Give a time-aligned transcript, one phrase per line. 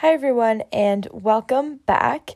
[0.00, 2.30] Hi, everyone, and welcome back.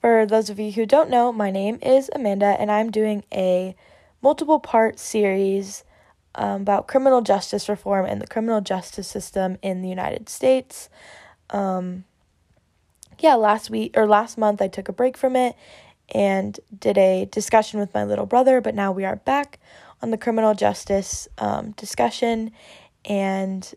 [0.00, 3.76] For those of you who don't know, my name is Amanda, and I'm doing a
[4.20, 5.84] multiple part series
[6.34, 10.88] um, about criminal justice reform and the criminal justice system in the United States.
[11.50, 12.02] Um,
[13.20, 15.54] yeah, last week or last month, I took a break from it
[16.12, 19.60] and did a discussion with my little brother, but now we are back
[20.02, 22.50] on the criminal justice um, discussion.
[23.04, 23.72] And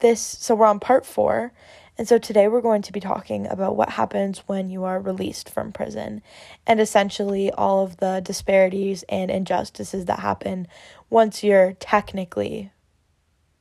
[0.00, 1.54] this, so we're on part four.
[2.02, 5.48] And so today we're going to be talking about what happens when you are released
[5.48, 6.20] from prison
[6.66, 10.66] and essentially all of the disparities and injustices that happen
[11.10, 12.72] once you're technically,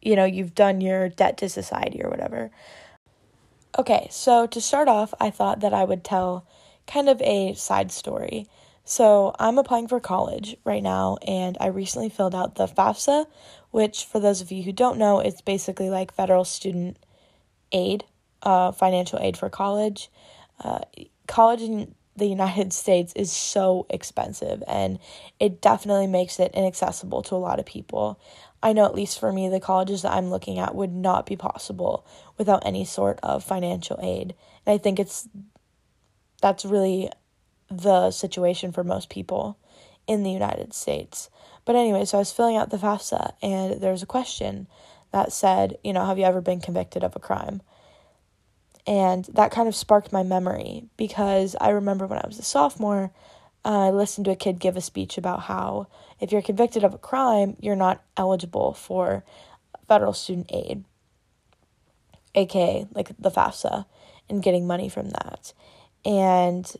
[0.01, 2.49] you know, you've done your debt to society or whatever.
[3.77, 6.47] Okay, so to start off, I thought that I would tell
[6.87, 8.47] kind of a side story.
[8.83, 13.27] So I'm applying for college right now, and I recently filled out the FAFSA,
[13.69, 16.97] which, for those of you who don't know, it's basically like federal student
[17.71, 18.03] aid,
[18.43, 20.09] uh, financial aid for college.
[20.63, 20.79] Uh,
[21.27, 24.99] college in the United States is so expensive, and
[25.39, 28.19] it definitely makes it inaccessible to a lot of people.
[28.63, 31.35] I know, at least for me, the colleges that I'm looking at would not be
[31.35, 32.05] possible
[32.37, 34.35] without any sort of financial aid.
[34.65, 35.27] And I think it's
[36.41, 37.09] that's really
[37.69, 39.57] the situation for most people
[40.07, 41.29] in the United States.
[41.65, 44.67] But anyway, so I was filling out the FAFSA and there was a question
[45.11, 47.61] that said, you know, have you ever been convicted of a crime?
[48.87, 53.11] And that kind of sparked my memory because I remember when I was a sophomore,
[53.63, 55.87] uh, I listened to a kid give a speech about how
[56.19, 59.23] if you're convicted of a crime, you're not eligible for
[59.87, 60.83] federal student aid,
[62.33, 63.85] aka like the FAFSA,
[64.29, 65.53] and getting money from that.
[66.03, 66.71] And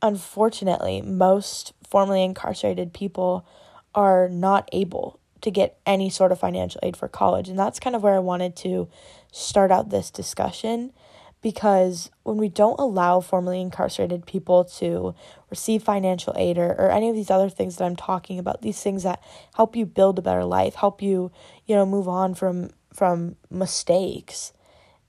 [0.00, 3.46] unfortunately, most formerly incarcerated people
[3.94, 7.48] are not able to get any sort of financial aid for college.
[7.48, 8.88] And that's kind of where I wanted to
[9.32, 10.92] start out this discussion
[11.40, 15.14] because when we don't allow formerly incarcerated people to
[15.50, 18.82] receive financial aid or, or any of these other things that I'm talking about, these
[18.82, 19.22] things that
[19.54, 21.30] help you build a better life, help you,
[21.66, 24.52] you know, move on from from mistakes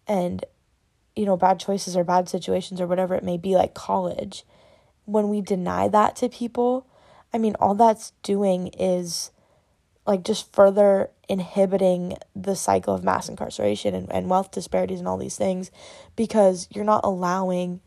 [0.06, 0.46] and
[1.16, 4.46] you know, bad choices or bad situations or whatever it may be, like college,
[5.04, 6.88] when we deny that to people,
[7.34, 9.32] I mean, all that's doing is
[10.10, 15.20] like just further inhibiting the cycle of mass incarceration and, and wealth disparities and all
[15.20, 15.70] these things
[16.16, 17.80] because you're not allowing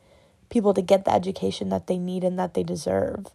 [0.49, 3.27] people to get the education that they need and that they deserve.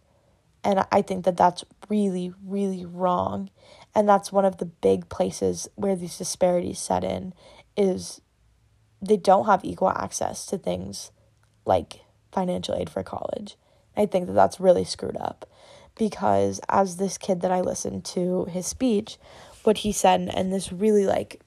[0.64, 3.50] And I think that that's really, really wrong.
[3.94, 7.34] And that's one of the big places where these disparities set in
[7.76, 8.22] is
[9.02, 11.10] they don't have equal access to things
[11.66, 12.00] like
[12.32, 13.58] financial aid for college.
[13.94, 15.44] I think that that's really screwed up
[15.98, 19.18] because as this kid that I listened to his speech,
[19.64, 21.40] what he said and this really like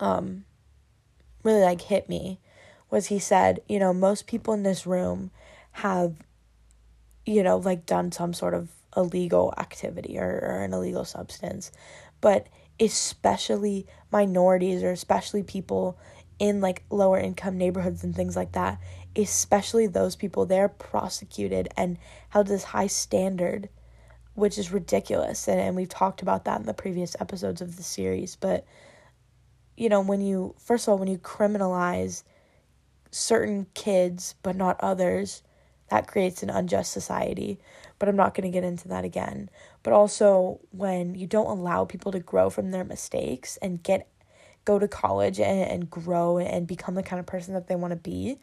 [0.00, 0.44] um
[1.42, 2.38] really like hit me
[2.90, 5.30] was he said, you know, most people in this room
[5.72, 6.14] have
[7.26, 11.72] you know, like done some sort of illegal activity or, or an illegal substance,
[12.20, 12.46] but
[12.78, 15.98] especially minorities or especially people
[16.38, 18.80] in like lower income neighborhoods and things like that,
[19.16, 21.98] especially those people, they're prosecuted and
[22.30, 23.68] held this high standard,
[24.34, 25.46] which is ridiculous.
[25.48, 28.36] And, and we've talked about that in the previous episodes of the series.
[28.36, 28.64] But,
[29.76, 32.24] you know, when you, first of all, when you criminalize
[33.10, 35.42] certain kids but not others,
[35.90, 37.60] that creates an unjust society.
[38.00, 39.48] But I'm not going to get into that again.
[39.84, 44.08] But also, when you don't allow people to grow from their mistakes and get
[44.64, 47.92] go to college and, and grow and become the kind of person that they want
[47.92, 48.38] to be,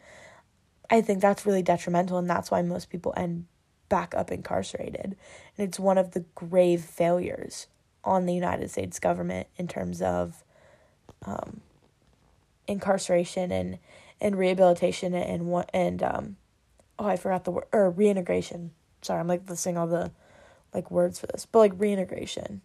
[0.90, 2.18] I think that's really detrimental.
[2.18, 3.46] And that's why most people end
[3.88, 5.16] back up incarcerated.
[5.56, 7.66] And it's one of the grave failures
[8.04, 10.42] on the United States government in terms of
[11.24, 11.60] um,
[12.66, 13.78] incarceration and,
[14.20, 16.36] and rehabilitation and what and um
[16.98, 18.70] oh I forgot the word or reintegration.
[19.02, 20.12] Sorry, I'm like listing all the
[20.72, 22.62] like words for this, but like reintegration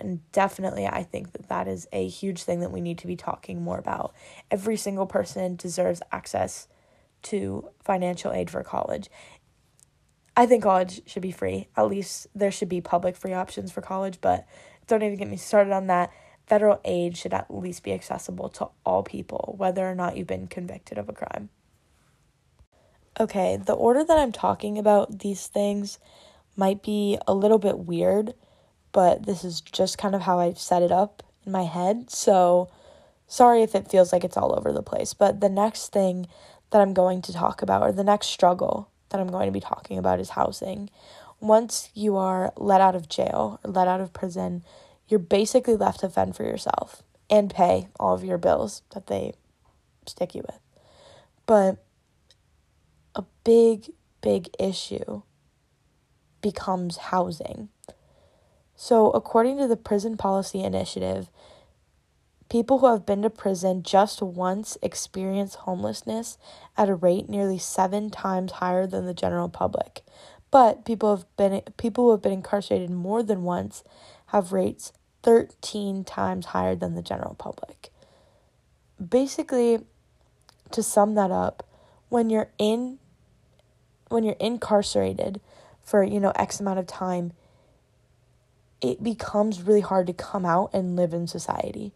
[0.00, 3.16] and definitely, I think that that is a huge thing that we need to be
[3.16, 4.14] talking more about.
[4.50, 6.68] Every single person deserves access
[7.22, 9.10] to financial aid for college.
[10.36, 11.66] I think college should be free.
[11.76, 14.46] At least there should be public free options for college, but
[14.86, 16.10] don't even get me started on that.
[16.46, 20.46] Federal aid should at least be accessible to all people, whether or not you've been
[20.46, 21.50] convicted of a crime.
[23.18, 25.98] Okay, the order that I'm talking about these things
[26.56, 28.34] might be a little bit weird
[28.92, 32.10] but this is just kind of how I've set it up in my head.
[32.10, 32.70] So
[33.26, 35.14] sorry if it feels like it's all over the place.
[35.14, 36.26] But the next thing
[36.70, 39.60] that I'm going to talk about, or the next struggle that I'm going to be
[39.60, 40.90] talking about, is housing.
[41.40, 44.64] Once you are let out of jail or let out of prison,
[45.08, 49.32] you're basically left to fend for yourself and pay all of your bills that they
[50.06, 50.60] stick you with.
[51.46, 51.82] But
[53.14, 53.90] a big,
[54.20, 55.22] big issue
[56.40, 57.68] becomes housing.
[58.80, 61.30] So, according to the Prison Policy Initiative,
[62.48, 66.38] people who have been to prison just once experience homelessness
[66.76, 70.02] at a rate nearly seven times higher than the general public.
[70.52, 73.82] But people have been people who have been incarcerated more than once
[74.26, 74.92] have rates
[75.24, 77.90] 13 times higher than the general public.
[79.04, 79.80] Basically,
[80.70, 81.66] to sum that up,
[82.10, 83.00] when you're in
[84.08, 85.40] when you're incarcerated
[85.82, 87.32] for, you know, X amount of time,
[88.80, 91.92] it becomes really hard to come out and live in society.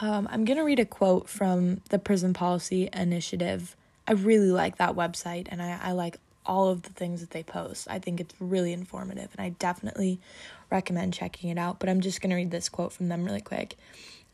[0.00, 3.74] Um, I'm going to read a quote from the Prison Policy Initiative.
[4.06, 7.42] I really like that website and I, I like all of the things that they
[7.42, 7.88] post.
[7.90, 10.20] I think it's really informative and I definitely
[10.70, 11.80] recommend checking it out.
[11.80, 13.76] But I'm just going to read this quote from them really quick.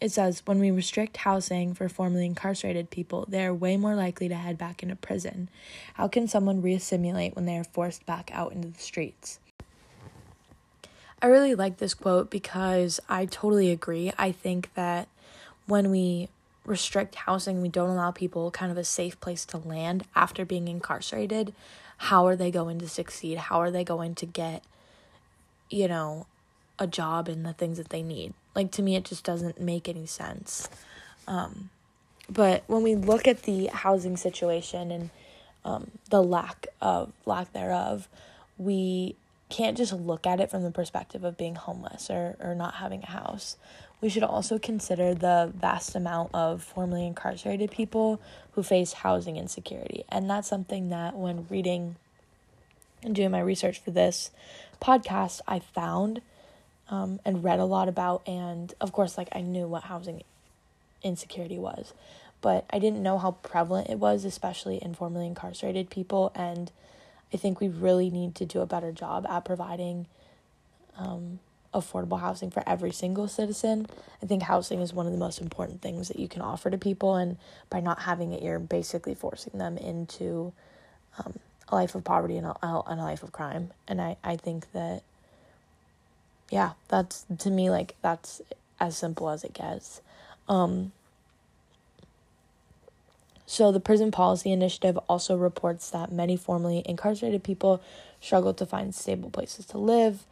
[0.02, 4.28] It says, When we restrict housing for formerly incarcerated people, they are way more likely
[4.28, 5.48] to head back into prison.
[5.94, 9.38] How can someone reassimilate when they are forced back out into the streets?
[11.22, 14.12] I really like this quote because I totally agree.
[14.18, 15.08] I think that
[15.66, 16.28] when we
[16.64, 20.68] restrict housing, we don't allow people kind of a safe place to land after being
[20.68, 21.54] incarcerated.
[21.96, 23.38] How are they going to succeed?
[23.38, 24.64] How are they going to get,
[25.70, 26.26] you know,
[26.78, 28.34] a job and the things that they need?
[28.54, 30.68] Like to me, it just doesn't make any sense.
[31.26, 31.70] Um,
[32.28, 35.10] but when we look at the housing situation and
[35.64, 38.08] um, the lack of lack thereof,
[38.58, 39.16] we
[39.54, 43.04] can't just look at it from the perspective of being homeless or, or not having
[43.04, 43.56] a house.
[44.00, 48.20] We should also consider the vast amount of formerly incarcerated people
[48.52, 50.04] who face housing insecurity.
[50.08, 51.94] And that's something that, when reading
[53.04, 54.32] and doing my research for this
[54.82, 56.20] podcast, I found
[56.90, 58.26] um, and read a lot about.
[58.26, 60.24] And of course, like I knew what housing
[61.04, 61.94] insecurity was,
[62.40, 66.32] but I didn't know how prevalent it was, especially in formerly incarcerated people.
[66.34, 66.72] And
[67.32, 70.06] I think we really need to do a better job at providing
[70.96, 71.40] um,
[71.72, 73.86] affordable housing for every single citizen.
[74.22, 76.78] I think housing is one of the most important things that you can offer to
[76.78, 77.36] people, and
[77.70, 80.52] by not having it, you're basically forcing them into
[81.18, 81.38] um,
[81.68, 83.72] a life of poverty and a, and a life of crime.
[83.88, 85.02] And I, I think that
[86.50, 88.40] yeah, that's to me like that's
[88.78, 90.00] as simple as it gets.
[90.48, 90.92] Um,
[93.54, 97.80] so, the Prison Policy Initiative also reports that many formerly incarcerated people
[98.20, 100.24] struggle to find stable places to live.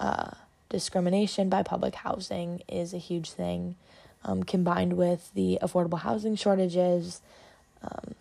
[0.00, 0.32] Uh,
[0.70, 3.76] discrimination by public housing is a huge thing,
[4.24, 7.20] um, combined with the affordable housing shortages,
[7.80, 8.16] um,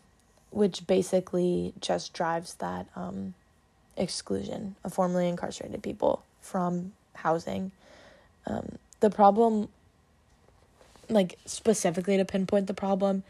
[0.52, 3.34] which basically just drives that um,
[3.98, 7.72] exclusion of formerly incarcerated people from housing.
[8.46, 9.70] Um, the problem,
[11.10, 13.24] like specifically to pinpoint the problem,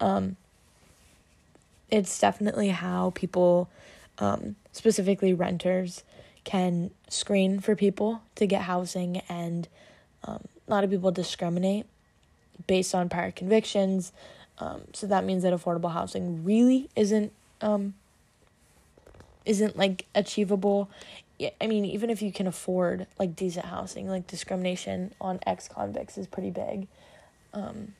[0.00, 0.36] um,
[1.90, 3.68] it's definitely how people,
[4.18, 6.04] um, specifically renters,
[6.44, 9.68] can screen for people to get housing, and
[10.24, 11.86] um, a lot of people discriminate
[12.66, 14.12] based on prior convictions.
[14.58, 17.94] Um, so that means that affordable housing really isn't um,
[19.44, 20.90] isn't like achievable
[21.60, 26.18] I mean, even if you can afford like decent housing, like discrimination on ex convicts
[26.18, 26.86] is pretty big.
[27.54, 27.94] Um,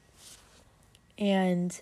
[1.18, 1.80] and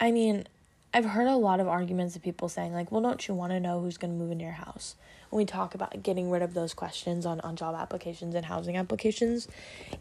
[0.00, 0.46] I mean,
[0.94, 3.60] I've heard a lot of arguments of people saying, like, well, don't you want to
[3.60, 4.94] know who's going to move into your house?
[5.30, 8.76] When we talk about getting rid of those questions on, on job applications and housing
[8.76, 9.48] applications,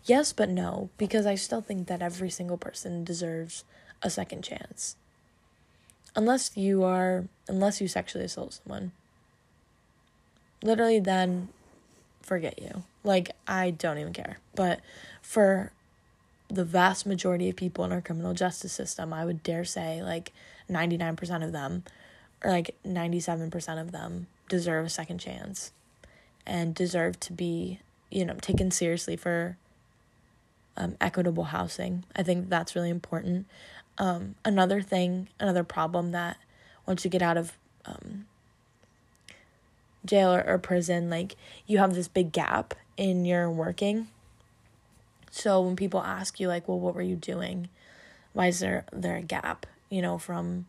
[0.05, 3.65] yes, but no, because I still think that every single person deserves
[4.01, 4.95] a second chance.
[6.15, 8.91] Unless you are unless you sexually assault someone.
[10.63, 11.49] Literally then
[12.21, 12.83] forget you.
[13.03, 14.39] Like i don't even care.
[14.55, 14.79] But
[15.21, 15.71] for
[16.49, 20.31] the vast majority of people in our criminal justice system i would dare say like
[20.69, 21.83] 99% of them
[22.43, 25.71] or like 97% of them deserve a second chance
[26.45, 29.57] and deserve to be you know taken seriously for
[30.75, 33.47] um, equitable housing i think that's really important
[33.97, 36.37] um, another thing, another problem that
[36.85, 37.53] once you get out of
[37.85, 38.25] um,
[40.05, 41.35] jail or, or prison, like
[41.65, 44.07] you have this big gap in your working.
[45.31, 47.69] So when people ask you, like, well, what were you doing?
[48.33, 49.65] Why is there there a gap?
[49.89, 50.65] You know, from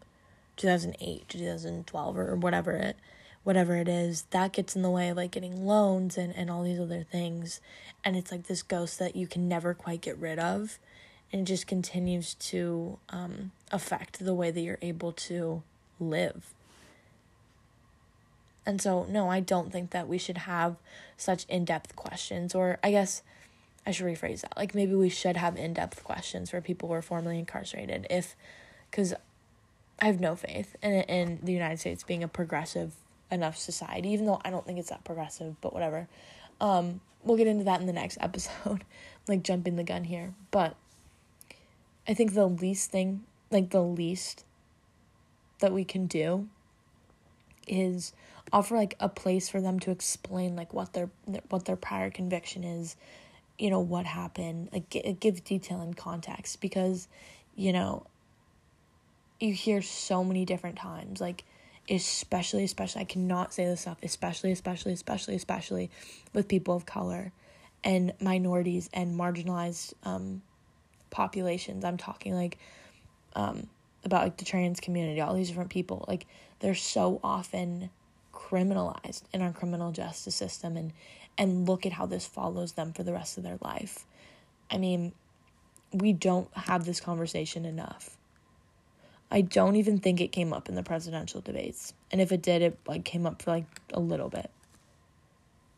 [0.57, 2.97] 2008 to 2012 or, whatever it
[3.45, 6.65] whatever it is that gets in the way of like getting loans and, and all
[6.65, 7.61] these other things
[8.05, 10.79] and it's like this ghost that you can never quite get rid of
[11.33, 15.63] and it just continues to um, affect the way that you're able to
[16.01, 16.55] live.
[18.65, 20.77] And so, no, I don't think that we should have
[21.17, 23.23] such in depth questions, or I guess
[23.89, 24.55] I should rephrase that.
[24.55, 28.07] Like maybe we should have in depth questions for people who are formerly incarcerated.
[28.11, 28.37] If,
[28.91, 29.15] because
[29.99, 32.93] I have no faith in in the United States being a progressive
[33.31, 35.59] enough society, even though I don't think it's that progressive.
[35.63, 36.07] But whatever.
[36.61, 38.85] Um, we'll get into that in the next episode.
[39.27, 40.77] like jumping the gun here, but
[42.07, 44.45] I think the least thing, like the least
[45.61, 46.47] that we can do,
[47.67, 48.13] is
[48.53, 51.09] offer like a place for them to explain like what their
[51.49, 52.95] what their prior conviction is
[53.59, 57.09] you know what happened like give detail and context because
[57.57, 58.07] you know
[59.41, 61.45] you hear so many different times like
[61.91, 65.91] especially especially I cannot say this enough especially especially especially especially
[66.33, 67.33] with people of color
[67.85, 70.43] and minorities and marginalized um
[71.11, 71.85] populations.
[71.85, 72.59] I'm talking like
[73.35, 73.69] um
[74.05, 76.05] about like the trans community all these different people.
[76.09, 76.27] Like
[76.61, 77.91] they're so often
[78.33, 80.93] criminalized in our criminal justice system and
[81.39, 84.05] and look at how this follows them for the rest of their life.
[84.71, 85.13] I mean,
[85.93, 88.17] we don't have this conversation enough.
[89.31, 91.95] I don't even think it came up in the presidential debates.
[92.11, 94.51] And if it did, it like came up for like a little bit.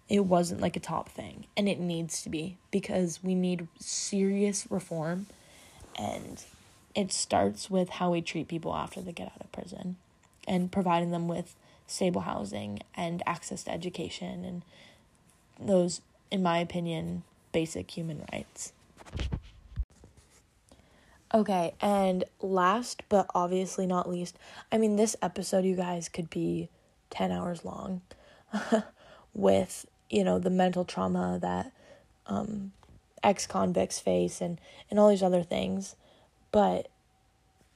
[0.08, 4.66] It wasn't like a top thing, and it needs to be because we need serious
[4.68, 5.26] reform
[5.96, 6.42] and
[6.94, 9.96] it starts with how we treat people after they get out of prison
[10.48, 11.54] and providing them with
[11.86, 14.62] stable housing and access to education and
[15.60, 16.00] those,
[16.30, 18.72] in my opinion, basic human rights.
[21.32, 24.36] Okay, and last but obviously not least,
[24.72, 26.68] I mean, this episode, you guys, could be
[27.10, 28.00] 10 hours long
[29.34, 31.70] with, you know, the mental trauma that
[32.26, 32.72] um,
[33.22, 35.94] ex convicts face and, and all these other things.
[36.50, 36.88] But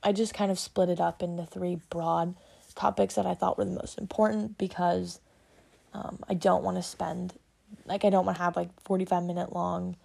[0.02, 2.34] I just kind of split it up into three broad
[2.74, 5.20] topics that I thought were the most important because
[5.92, 7.34] um, I don't want to spend
[7.86, 9.96] like I don't want to have like 45 minute long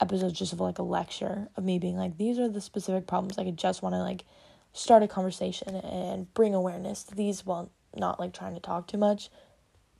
[0.00, 3.36] episodes just of like a lecture of me being like these are the specific problems
[3.36, 4.24] like I just want to like
[4.72, 8.98] start a conversation and bring awareness to these while not like trying to talk too
[8.98, 9.30] much.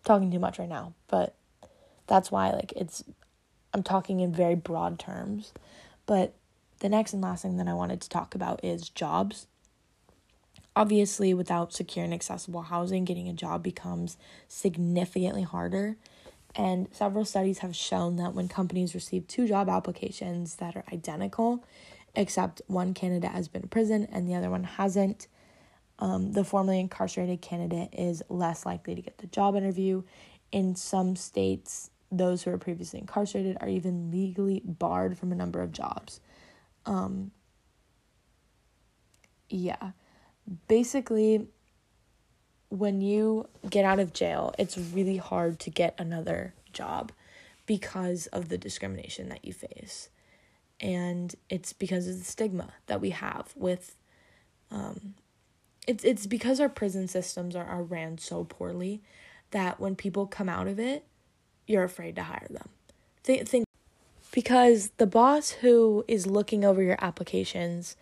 [0.05, 1.35] Talking too much right now but
[2.07, 3.05] that's why like it's
[3.73, 5.53] I'm talking in very broad terms.
[6.07, 6.35] But
[6.81, 9.47] the next and last thing that I wanted to talk about is jobs.
[10.75, 14.17] Obviously without secure and accessible housing getting a job becomes
[14.49, 15.97] significantly harder
[16.55, 21.65] and several studies have shown that when companies receive two job applications that are identical,
[22.15, 25.29] except one candidate has been in prison and the other one hasn't,
[26.01, 30.03] um, the formerly incarcerated candidate is less likely to get the job interview.
[30.51, 35.61] In some states, those who are previously incarcerated are even legally barred from a number
[35.63, 36.21] of jobs.
[36.87, 37.31] Um,
[39.49, 39.93] yeah.
[40.67, 41.47] Basically,
[42.71, 47.13] when you get out of jail, it's really hard to get another job
[47.67, 50.09] because of the discrimination that you face.
[50.81, 53.97] And it's because of the stigma that we have with
[54.71, 55.15] um
[55.87, 59.03] it's it's because our prison systems are, are ran so poorly
[59.51, 61.05] that when people come out of it,
[61.67, 62.69] you're afraid to hire them.
[63.25, 63.65] Think think
[64.31, 67.97] because the boss who is looking over your applications,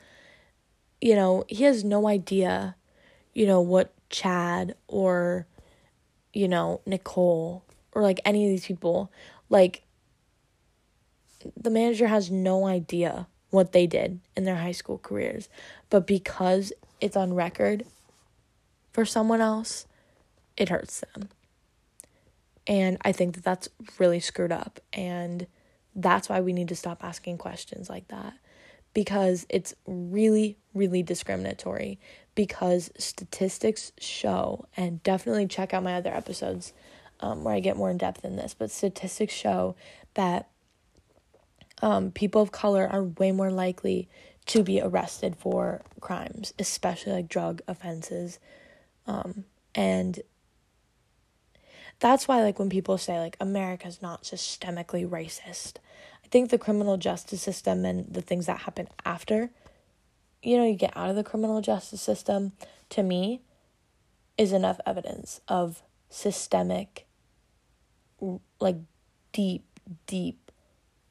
[1.00, 2.76] you know, he has no idea,
[3.32, 5.46] you know, what Chad or,
[6.32, 9.10] you know, Nicole or like any of these people,
[9.48, 9.82] like,
[11.56, 15.48] the manager has no idea what they did in their high school careers.
[15.90, 17.84] But because it's on record
[18.92, 19.86] for someone else,
[20.56, 21.28] it hurts them.
[22.66, 24.80] And I think that that's really screwed up.
[24.92, 25.46] And
[25.94, 28.34] that's why we need to stop asking questions like that
[28.98, 32.00] because it's really, really discriminatory.
[32.34, 36.72] Because statistics show, and definitely check out my other episodes
[37.20, 39.76] um, where I get more in depth in this, but statistics show
[40.14, 40.48] that
[41.80, 44.08] um, people of color are way more likely
[44.46, 48.40] to be arrested for crimes, especially like drug offenses.
[49.06, 49.44] Um,
[49.76, 50.18] and
[52.00, 55.74] that's why, like, when people say, like, America's not systemically racist,
[56.28, 59.48] I think the criminal justice system and the things that happen after,
[60.42, 62.52] you know, you get out of the criminal justice system,
[62.90, 63.40] to me,
[64.36, 67.06] is enough evidence of systemic,
[68.60, 68.76] like
[69.32, 69.64] deep,
[70.06, 70.52] deep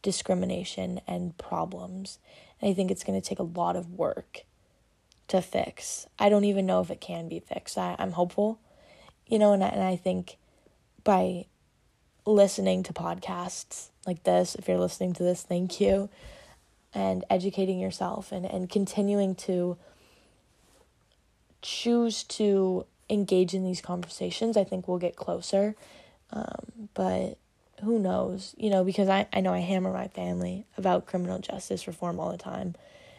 [0.03, 2.19] discrimination and problems.
[2.62, 4.43] And I think it's going to take a lot of work
[5.29, 6.05] to fix.
[6.19, 7.75] I don't even know if it can be fixed.
[7.75, 8.59] I, I'm hopeful,
[9.25, 10.38] you know, and I, and I think
[11.03, 11.47] by
[12.24, 16.09] listening to podcasts like this, if you're listening to this, thank you.
[16.93, 19.77] And educating yourself and, and continuing to
[21.61, 25.75] choose to engage in these conversations, I think we'll get closer.
[26.31, 27.37] Um, but
[27.83, 28.55] who knows?
[28.57, 32.31] You know, because I, I know I hammer my family about criminal justice reform all
[32.31, 32.75] the time.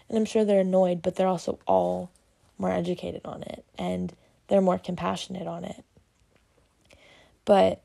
[0.08, 2.10] And I'm sure they're annoyed, but they're also all
[2.56, 4.12] more educated on it and
[4.48, 5.84] they're more compassionate on it.
[7.44, 7.82] But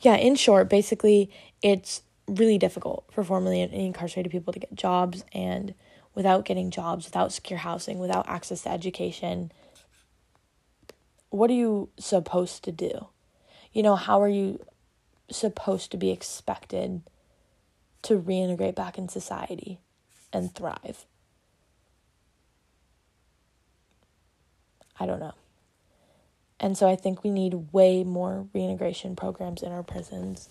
[0.00, 1.30] yeah, in short, basically,
[1.62, 5.74] it's really difficult for formerly incarcerated people to get jobs and
[6.14, 9.52] without getting jobs, without secure housing, without access to education,
[11.30, 13.08] what are you supposed to do?
[13.72, 14.64] You know, how are you
[15.30, 17.02] supposed to be expected
[18.02, 19.78] to reintegrate back in society
[20.32, 21.04] and thrive?
[24.98, 25.34] I don't know.
[26.60, 30.48] And so I think we need way more reintegration programs in our prisons.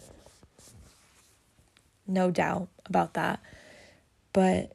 [2.08, 3.40] No doubt about that.
[4.34, 4.74] But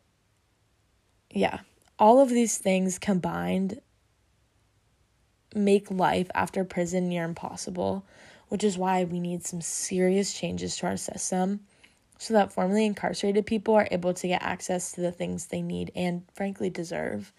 [1.30, 1.60] yeah,
[1.98, 3.80] all of these things combined
[5.54, 8.04] make life after prison near impossible,
[8.48, 11.60] which is why we need some serious changes to our system
[12.18, 15.90] so that formerly incarcerated people are able to get access to the things they need
[15.96, 17.32] and frankly deserve.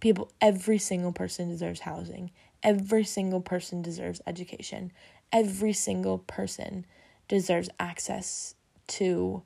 [0.00, 2.32] People, every single person deserves housing.
[2.62, 4.92] Every single person deserves education.
[5.32, 6.86] Every single person
[7.28, 8.56] deserves access
[8.90, 9.42] to,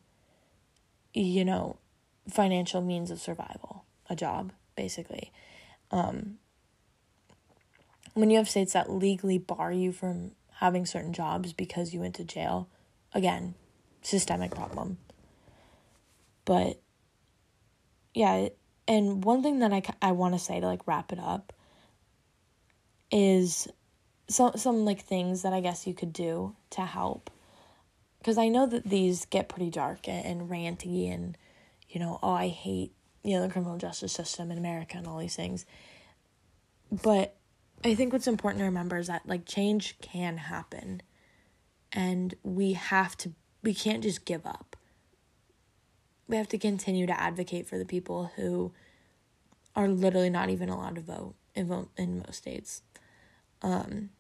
[1.13, 1.77] you know,
[2.29, 5.33] financial means of survival, a job, basically.
[5.91, 6.39] Um,
[8.15, 12.15] when you have states that legally bar you from having certain jobs because you went
[12.17, 12.69] to jail,
[13.13, 13.55] again,
[14.03, 14.99] systemic problem.
[16.45, 16.81] But
[18.15, 18.49] yeah,
[18.87, 21.53] and one thing that I, I want to say to like wrap it up
[23.11, 23.69] is
[24.29, 27.31] some some like things that I guess you could do to help
[28.25, 31.37] because I know that these get pretty dark and, and ranty and
[31.91, 35.19] you know oh I hate you know the criminal justice system in America and all
[35.19, 35.67] these things
[36.91, 37.37] but
[37.85, 41.03] I think what's important to remember is that like change can happen
[41.93, 44.77] and we have to we can't just give up.
[46.29, 48.73] We have to continue to advocate for the people who
[49.75, 52.83] are literally not even allowed to vote in in most states.
[53.63, 54.11] Um,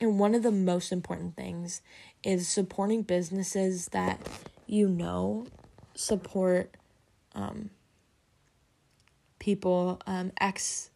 [0.00, 1.80] and one of the most important things
[2.22, 4.20] is supporting businesses that
[4.66, 5.46] you know
[5.94, 6.74] support
[7.34, 7.70] um,
[9.38, 10.90] people, um, ex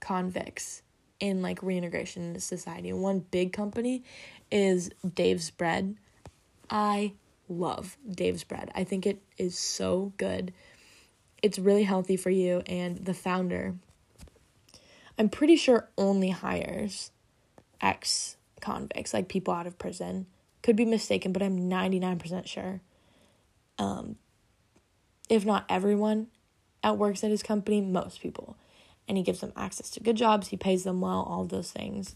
[0.00, 0.82] convicts
[1.18, 2.92] in like reintegration society.
[2.92, 4.02] One big company
[4.50, 5.96] is Dave's Bread.
[6.68, 7.12] I
[7.48, 8.70] love Dave's Bread.
[8.74, 10.52] I think it is so good.
[11.42, 13.74] It's really healthy for you and the founder
[15.20, 17.10] I'm pretty sure only hires
[17.80, 20.26] ex convicts, like people out of prison.
[20.62, 22.80] Could be mistaken, but I'm 99% sure.
[23.78, 24.16] Um
[25.28, 26.26] if not everyone
[26.82, 28.56] at works at his company, most people
[29.10, 32.14] and he gives them access to good jobs, he pays them well, all those things.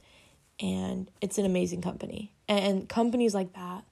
[0.60, 2.32] And it's an amazing company.
[2.48, 3.82] And companies like that,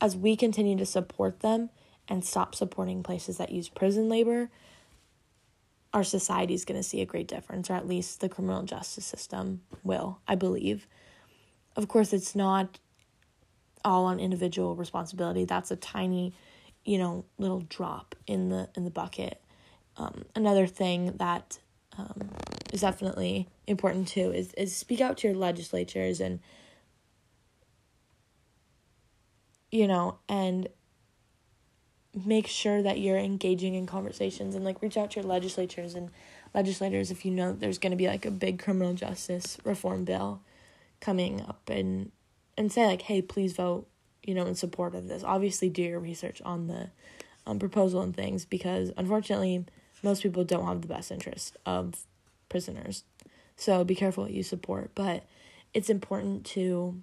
[0.00, 1.70] as we continue to support them
[2.08, 4.50] and stop supporting places that use prison labor,
[5.92, 9.06] our society is going to see a great difference, or at least the criminal justice
[9.06, 10.86] system will, I believe.
[11.76, 12.78] Of course, it's not
[13.84, 15.44] all on individual responsibility.
[15.44, 16.34] That's a tiny,
[16.84, 19.40] you know, little drop in the in the bucket.
[19.96, 21.58] Um, another thing that
[21.96, 22.30] um,
[22.72, 26.40] is definitely important too is, is speak out to your legislatures and
[29.70, 30.68] you know and
[32.24, 36.10] make sure that you're engaging in conversations and like reach out to your legislatures and
[36.54, 40.40] legislators if you know there's going to be like a big criminal justice reform bill
[41.00, 42.10] coming up and
[42.56, 43.86] and say like hey please vote
[44.22, 46.88] you know in support of this obviously do your research on the
[47.46, 49.64] um, proposal and things because unfortunately
[50.02, 51.94] most people don't have the best interest of
[52.48, 53.04] prisoners.
[53.56, 54.92] So be careful what you support.
[54.94, 55.24] But
[55.74, 57.00] it's important to,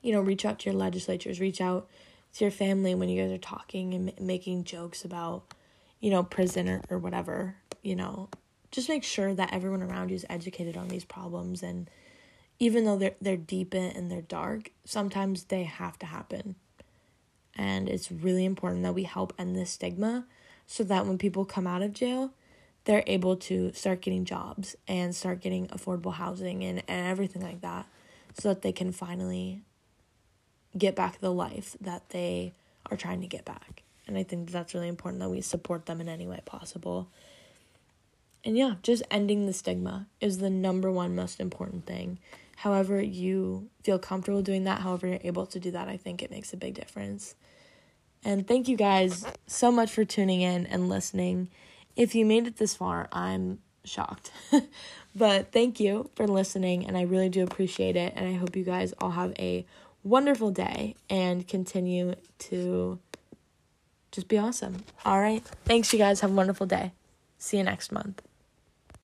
[0.00, 1.88] you know, reach out to your legislatures, reach out
[2.34, 5.52] to your family when you guys are talking and making jokes about,
[6.00, 8.28] you know, prison or, or whatever, you know.
[8.70, 11.90] Just make sure that everyone around you is educated on these problems and
[12.58, 16.54] even though they're they're deep and they're dark, sometimes they have to happen.
[17.56, 20.26] And it's really important that we help end this stigma
[20.66, 22.32] so that when people come out of jail,
[22.84, 27.60] they're able to start getting jobs and start getting affordable housing and, and everything like
[27.60, 27.86] that
[28.38, 29.62] so that they can finally
[30.76, 32.52] get back the life that they
[32.90, 33.82] are trying to get back.
[34.06, 37.08] And I think that's really important that we support them in any way possible.
[38.44, 42.18] And yeah, just ending the stigma is the number one most important thing.
[42.56, 46.30] However, you feel comfortable doing that, however, you're able to do that, I think it
[46.30, 47.34] makes a big difference.
[48.24, 51.48] And thank you guys so much for tuning in and listening.
[51.96, 54.30] If you made it this far, I'm shocked.
[55.16, 58.12] but thank you for listening, and I really do appreciate it.
[58.14, 59.66] And I hope you guys all have a
[60.02, 62.98] wonderful day and continue to
[64.10, 64.84] just be awesome.
[65.04, 65.44] All right.
[65.64, 66.20] Thanks, you guys.
[66.20, 66.92] Have a wonderful day.
[67.38, 68.22] See you next month.